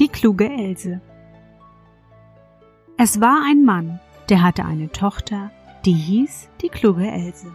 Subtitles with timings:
[0.00, 1.00] Die kluge Else.
[2.98, 5.52] Es war ein Mann, der hatte eine Tochter,
[5.84, 7.54] die hieß die kluge Else.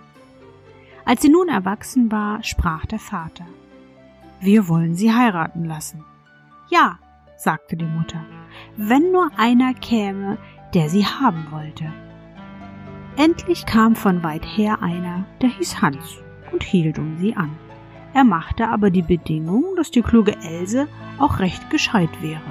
[1.03, 3.45] Als sie nun erwachsen war, sprach der Vater,
[4.39, 6.05] wir wollen sie heiraten lassen.
[6.69, 6.97] Ja,
[7.35, 8.23] sagte die Mutter,
[8.77, 10.37] wenn nur einer käme,
[10.73, 11.91] der sie haben wollte.
[13.17, 16.19] Endlich kam von weit her einer, der hieß Hans
[16.53, 17.51] und hielt um sie an.
[18.13, 20.87] Er machte aber die Bedingung, dass die kluge Else
[21.19, 22.41] auch recht gescheit wäre.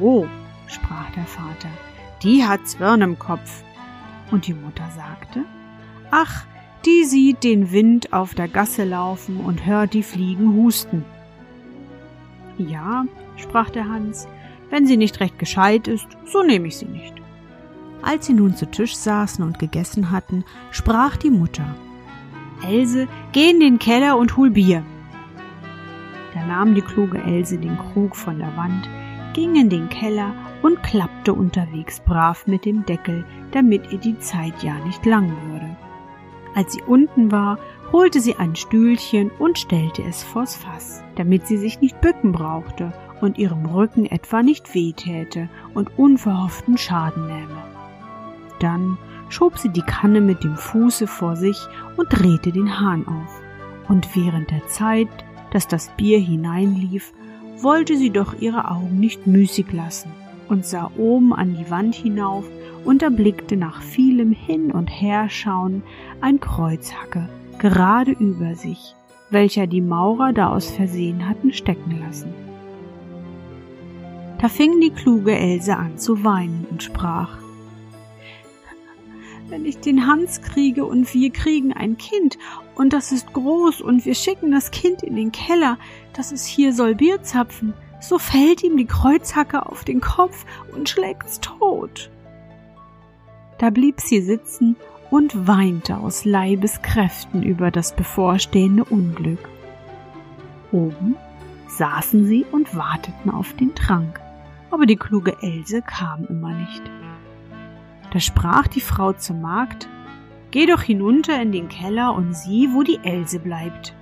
[0.00, 0.26] Oh,
[0.66, 1.68] sprach der Vater,
[2.22, 3.62] die hat Zwirn im Kopf.
[4.30, 5.44] Und die Mutter sagte,
[6.10, 6.44] ach,
[6.86, 11.04] die sieht den Wind auf der Gasse laufen und hört die Fliegen husten.
[12.58, 13.04] Ja,
[13.36, 14.26] sprach der Hans,
[14.70, 17.14] wenn sie nicht recht gescheit ist, so nehme ich sie nicht.
[18.02, 21.74] Als sie nun zu Tisch saßen und gegessen hatten, sprach die Mutter,
[22.62, 24.84] Else, geh in den Keller und hol Bier.
[26.34, 28.88] Da nahm die kluge Else den Krug von der Wand,
[29.34, 34.62] ging in den Keller und klappte unterwegs brav mit dem Deckel, damit ihr die Zeit
[34.62, 35.76] ja nicht lang würde.
[36.54, 37.58] Als sie unten war,
[37.92, 42.92] holte sie ein Stühlchen und stellte es vors Fass, damit sie sich nicht bücken brauchte
[43.20, 47.73] und ihrem Rücken etwa nicht wehtäte und unverhofften Schaden nähme.
[48.60, 48.98] Dann
[49.28, 51.58] schob sie die Kanne mit dem Fuße vor sich
[51.96, 53.42] und drehte den Hahn auf.
[53.88, 55.08] Und während der Zeit,
[55.50, 57.12] dass das Bier hineinlief,
[57.60, 60.10] wollte sie doch ihre Augen nicht müßig lassen
[60.48, 62.44] und sah oben an die Wand hinauf
[62.84, 65.82] und erblickte nach vielem Hin- und Herschauen
[66.20, 67.28] ein Kreuzhacke
[67.58, 68.94] gerade über sich,
[69.30, 72.32] welcher die Maurer da aus Versehen hatten stecken lassen.
[74.40, 77.38] Da fing die kluge Else an zu weinen und sprach
[79.48, 82.38] wenn ich den Hans kriege und wir kriegen ein Kind
[82.74, 85.78] und das ist groß und wir schicken das Kind in den Keller,
[86.12, 90.44] dass es hier soll Bier zapfen, so fällt ihm die Kreuzhacke auf den Kopf
[90.74, 92.10] und schlägt's tot.
[93.58, 94.76] Da blieb sie sitzen
[95.10, 99.48] und weinte aus Leibeskräften über das bevorstehende Unglück.
[100.72, 101.16] Oben
[101.68, 104.20] saßen sie und warteten auf den Trank,
[104.70, 106.82] aber die kluge Else kam immer nicht.
[108.14, 109.88] Da sprach die Frau zur Magd,
[110.52, 113.92] Geh doch hinunter in den Keller und sieh, wo die Else bleibt.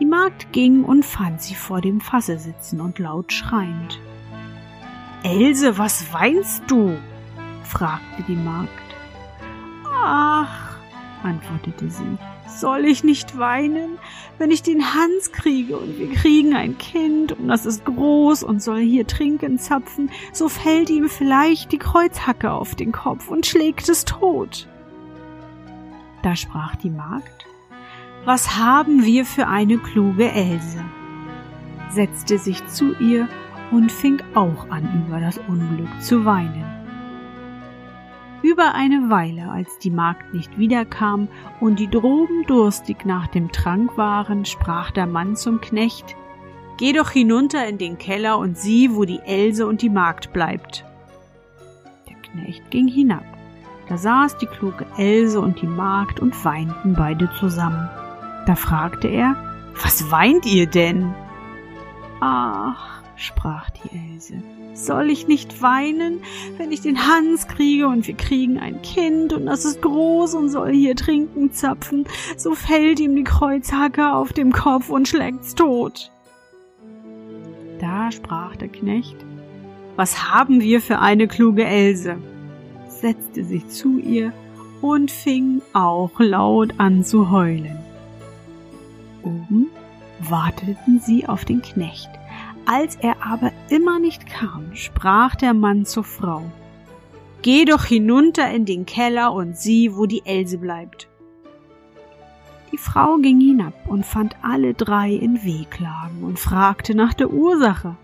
[0.00, 4.00] Die Magd ging und fand sie vor dem Fasse sitzen und laut schreiend.
[5.22, 6.98] Else, was weinst du?
[7.62, 8.96] fragte die Magd.
[9.84, 10.76] Ach,
[11.22, 13.98] antwortete sie, soll ich nicht weinen,
[14.38, 18.62] wenn ich den Hans kriege und wir kriegen ein Kind und das ist groß und
[18.62, 23.88] soll hier trinken zapfen, so fällt ihm vielleicht die Kreuzhacke auf den Kopf und schlägt
[23.88, 24.68] es tot.
[26.22, 27.46] Da sprach die Magd,
[28.24, 30.82] was haben wir für eine kluge Else?
[31.90, 33.28] setzte sich zu ihr
[33.70, 36.83] und fing auch an, über das Unglück zu weinen.
[38.44, 41.28] Über eine Weile, als die Magd nicht wiederkam
[41.60, 46.14] und die droben durstig nach dem Trank waren, sprach der Mann zum Knecht,
[46.76, 50.84] Geh doch hinunter in den Keller und sieh, wo die Else und die Magd bleibt.
[52.06, 53.24] Der Knecht ging hinab.
[53.88, 57.88] Da saß die kluge Else und die Magd und weinten beide zusammen.
[58.44, 59.36] Da fragte er,
[59.82, 61.14] Was weint ihr denn?
[62.20, 64.34] Ach, sprach die Else.
[64.74, 66.20] Soll ich nicht weinen,
[66.56, 70.48] wenn ich den Hans kriege und wir kriegen ein Kind und das ist groß und
[70.48, 72.06] soll hier trinken zapfen,
[72.36, 76.10] so fällt ihm die Kreuzhacke auf dem Kopf und schlägt's tot.
[77.80, 79.16] Da sprach der Knecht,
[79.96, 82.16] was haben wir für eine kluge Else?
[82.88, 84.32] setzte sich zu ihr
[84.80, 87.78] und fing auch laut an zu heulen.
[89.22, 89.66] Oben
[90.20, 92.08] warteten sie auf den Knecht,
[92.66, 96.42] als er aber immer nicht kam, sprach der Mann zur Frau.
[97.42, 101.08] Geh doch hinunter in den Keller und sieh, wo die Else bleibt.
[102.72, 107.96] Die Frau ging hinab und fand alle drei in Wehklagen und fragte nach der Ursache.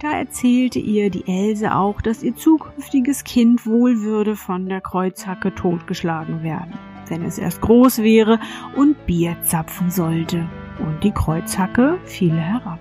[0.00, 5.54] Da erzählte ihr die Else auch, dass ihr zukünftiges Kind wohl würde von der Kreuzhacke
[5.54, 6.72] totgeschlagen werden,
[7.06, 8.40] wenn es erst groß wäre
[8.74, 10.48] und Bier zapfen sollte.
[10.80, 12.80] Und die Kreuzhacke fiel herab.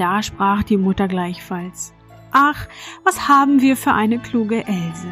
[0.00, 1.92] Da sprach die Mutter gleichfalls.
[2.32, 2.66] Ach,
[3.04, 5.08] was haben wir für eine kluge Else,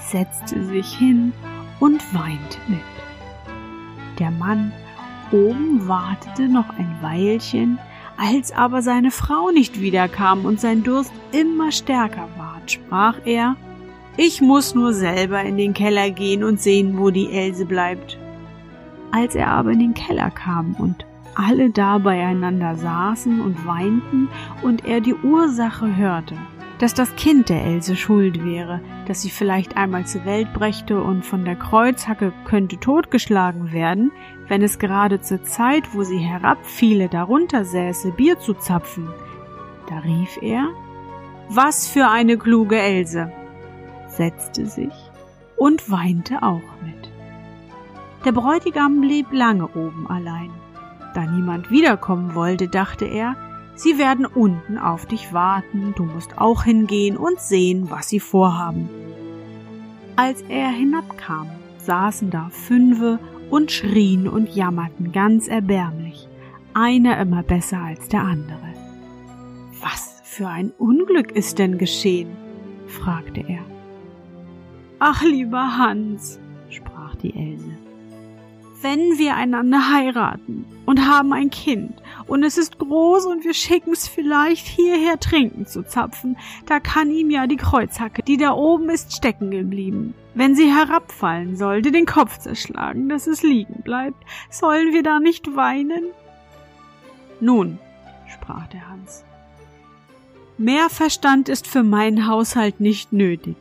[0.00, 1.34] setzte sich hin
[1.78, 2.80] und weinte mit.
[4.18, 4.72] Der Mann
[5.30, 7.78] oben wartete noch ein Weilchen,
[8.16, 13.56] als aber seine Frau nicht wiederkam und sein Durst immer stärker ward, sprach er,
[14.16, 18.18] ich muss nur selber in den Keller gehen und sehen, wo die Else bleibt.
[19.12, 21.04] Als er aber in den Keller kam und
[21.34, 24.28] alle da beieinander saßen und weinten
[24.62, 26.36] und er die Ursache hörte,
[26.78, 31.24] dass das Kind der Else schuld wäre, dass sie vielleicht einmal zur Welt brächte und
[31.24, 34.12] von der Kreuzhacke könnte totgeschlagen werden,
[34.48, 39.08] wenn es gerade zur Zeit, wo sie herabfiele, darunter säße, Bier zu zapfen.
[39.88, 40.68] Da rief er,
[41.48, 43.32] was für eine kluge Else,
[44.08, 44.94] setzte sich
[45.56, 47.10] und weinte auch mit.
[48.24, 50.50] Der Bräutigam blieb lange oben allein.
[51.14, 53.36] Da niemand wiederkommen wollte, dachte er,
[53.76, 58.88] Sie werden unten auf dich warten, du musst auch hingehen und sehen, was sie vorhaben.
[60.16, 63.18] Als er hinabkam, saßen da Fünfe
[63.50, 66.28] und schrien und jammerten ganz erbärmlich,
[66.72, 68.74] einer immer besser als der andere.
[69.82, 72.30] Was für ein Unglück ist denn geschehen?
[72.86, 73.64] fragte er.
[75.00, 76.38] Ach, lieber Hans,
[76.70, 77.76] sprach die Else,
[78.84, 84.06] wenn wir einander heiraten und haben ein Kind und es ist groß und wir schicken's
[84.06, 86.36] vielleicht hierher trinken zu zapfen,
[86.66, 90.12] da kann ihm ja die Kreuzhacke, die da oben ist, stecken geblieben.
[90.34, 95.56] Wenn sie herabfallen sollte, den Kopf zerschlagen, dass es liegen bleibt, sollen wir da nicht
[95.56, 96.04] weinen?
[97.40, 97.78] Nun,
[98.28, 99.24] sprach der Hans,
[100.58, 103.56] mehr Verstand ist für meinen Haushalt nicht nötig.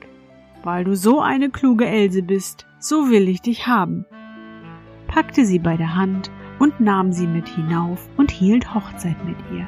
[0.64, 4.06] Weil du so eine kluge Else bist, so will ich dich haben
[5.14, 9.68] packte sie bei der Hand und nahm sie mit hinauf und hielt Hochzeit mit ihr.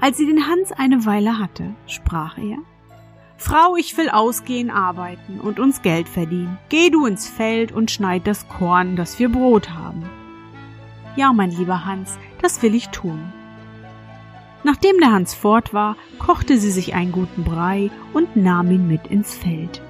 [0.00, 2.58] Als sie den Hans eine Weile hatte, sprach er
[3.36, 6.58] Frau, ich will ausgehen arbeiten und uns Geld verdienen.
[6.68, 10.02] Geh du ins Feld und schneid das Korn, dass wir Brot haben.
[11.14, 13.20] Ja, mein lieber Hans, das will ich tun.
[14.64, 19.06] Nachdem der Hans fort war, kochte sie sich einen guten Brei und nahm ihn mit
[19.08, 19.83] ins Feld.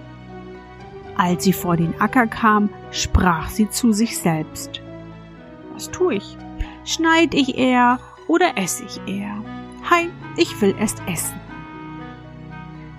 [1.16, 4.80] Als sie vor den Acker kam, sprach sie zu sich selbst.
[5.72, 6.36] Was tu ich?
[6.84, 9.42] Schneid ich eher oder ess ich eher?
[9.88, 11.40] Hei, ich will erst essen.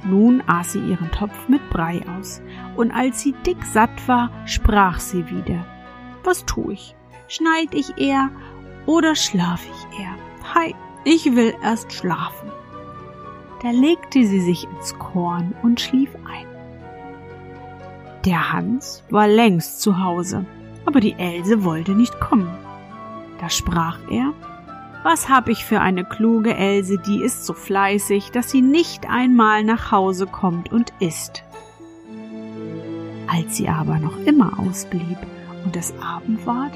[0.04, 2.42] Nun aß sie ihren Topf mit Brei aus,
[2.76, 5.66] und als sie dick satt war, sprach sie wieder.
[6.24, 6.96] Was tu ich?
[7.28, 8.30] Schneid ich eher
[8.86, 10.16] oder schlaf ich eher?
[10.54, 12.52] Hei, ich will erst schlafen.
[13.64, 16.55] Da legte sie sich ins Korn und schlief ein.
[18.26, 20.46] Der Hans war längst zu Hause,
[20.86, 22.50] aber die Else wollte nicht kommen.
[23.40, 24.34] Da sprach er,
[25.04, 29.64] was hab ich für eine kluge Else, die ist so fleißig, dass sie nicht einmal
[29.64, 31.44] nach Hause kommt und isst.
[33.28, 35.18] Als sie aber noch immer ausblieb
[35.64, 36.72] und es Abend ward,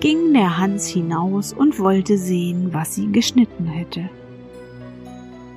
[0.00, 4.08] ging der Hans hinaus und wollte sehen, was sie geschnitten hätte.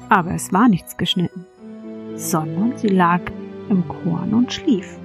[0.10, 1.46] Aber es war nichts geschnitten,
[2.16, 3.22] sondern sie lag
[3.70, 4.98] im Korn und schlief.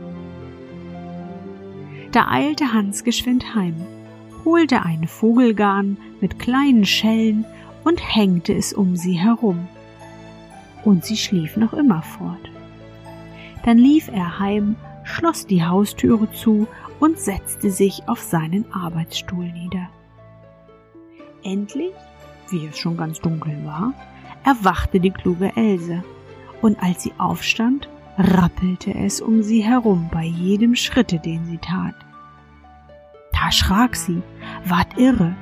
[2.17, 3.75] Da eilte Hans geschwind heim,
[4.43, 7.45] holte einen Vogelgarn mit kleinen Schellen
[7.85, 9.69] und hängte es um sie herum.
[10.83, 12.41] Und sie schlief noch immer fort.
[13.67, 16.67] Dann lief er heim, schloss die Haustüre zu
[17.01, 19.91] und setzte sich auf seinen Arbeitsstuhl nieder.
[21.45, 21.93] Endlich,
[22.49, 23.93] wie es schon ganz dunkel war,
[24.43, 26.03] erwachte die kluge Else,
[26.63, 32.06] und als sie aufstand, rappelte es um sie herum bei jedem Schritte, den sie tat.
[33.47, 34.25] Da schrak sie,
[34.65, 35.37] ward irre,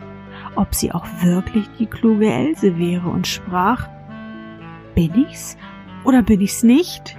[0.56, 3.88] ob sie auch wirklich die kluge Else wäre und sprach,
[4.94, 5.56] bin ich's
[6.04, 7.16] oder bin ich's nicht?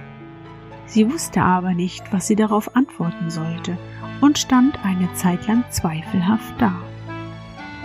[0.86, 3.76] Sie wusste aber nicht, was sie darauf antworten sollte
[4.20, 6.72] und stand eine Zeit lang zweifelhaft da.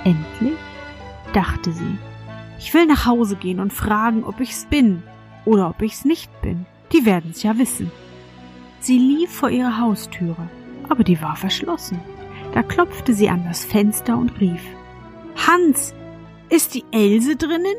[0.04, 0.60] Endlich
[1.34, 1.98] dachte sie,
[2.60, 5.02] ich will nach Hause gehen und fragen, ob ich's bin
[5.46, 6.68] oder ob ich's nicht bin.
[6.94, 7.92] Die werden's ja wissen.
[8.80, 10.48] Sie lief vor ihre Haustüre,
[10.88, 12.00] aber die war verschlossen.
[12.54, 14.62] Da klopfte sie an das Fenster und rief
[15.48, 15.94] Hans,
[16.50, 17.76] ist die Else drinnen?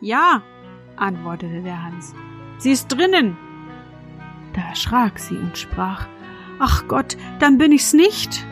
[0.00, 0.42] Ja,
[0.96, 2.14] antwortete der Hans.
[2.58, 3.36] Sie ist drinnen.
[4.54, 6.06] Da erschrak sie und sprach,
[6.58, 8.46] Ach Gott, dann bin ich's nicht.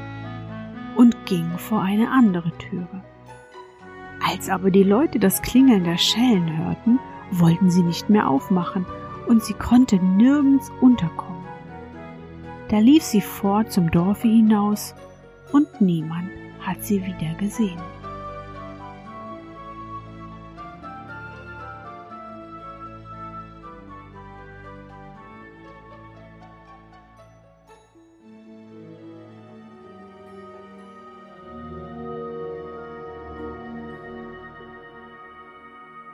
[0.96, 3.02] und ging vor eine andere Türe.
[4.24, 8.86] Als aber die Leute das Klingeln der Schellen hörten, wollten sie nicht mehr aufmachen,
[9.26, 11.33] und sie konnte nirgends unterkommen.
[12.74, 14.96] Da lief sie fort zum Dorfe hinaus,
[15.52, 16.28] und niemand
[16.58, 17.78] hat sie wieder gesehen.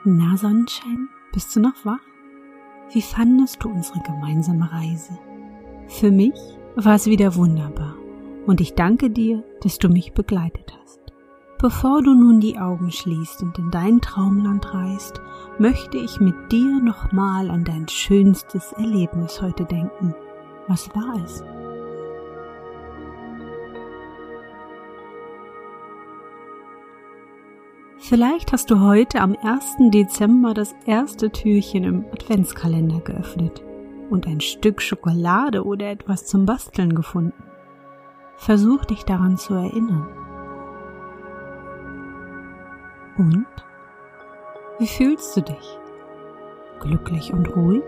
[0.03, 1.97] Na Sonnenschein, bist du noch wach?
[2.91, 5.17] Wie fandest du unsere gemeinsame Reise?
[5.91, 6.39] Für mich
[6.75, 7.95] war es wieder wunderbar
[8.47, 11.01] und ich danke dir, dass du mich begleitet hast.
[11.59, 15.21] Bevor du nun die Augen schließt und in dein Traumland reist,
[15.59, 20.15] möchte ich mit dir nochmal an dein schönstes Erlebnis heute denken.
[20.67, 21.43] Was war es?
[27.97, 29.91] Vielleicht hast du heute am 1.
[29.91, 33.61] Dezember das erste Türchen im Adventskalender geöffnet
[34.11, 37.43] und ein Stück Schokolade oder etwas zum Basteln gefunden.
[38.35, 40.07] Versuch dich daran zu erinnern.
[43.17, 43.45] Und?
[44.79, 45.79] Wie fühlst du dich?
[46.79, 47.83] Glücklich und ruhig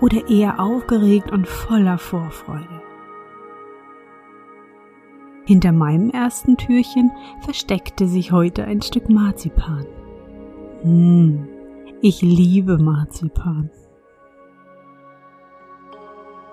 [0.00, 2.82] oder eher aufgeregt und voller Vorfreude?
[5.44, 7.10] Hinter meinem ersten Türchen
[7.40, 9.86] versteckte sich heute ein Stück Marzipan.
[10.82, 11.48] Hm,
[12.02, 13.70] ich liebe Marzipan.